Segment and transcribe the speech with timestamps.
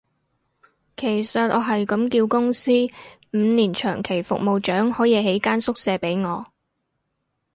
[0.97, 2.71] 其實我係咁叫公司，
[3.33, 6.43] 五年長期服務獎可以起間宿舍畀我